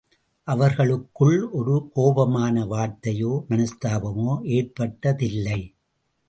அவர்களுக்குள் 0.47 1.49
ஒரு 1.49 1.91
கோபமான 1.95 2.63
வார்த்தையோ, 2.65 3.33
மனஸ்தாபமோ 3.49 4.31
ஏற்பட்டதில்லை. 4.57 5.61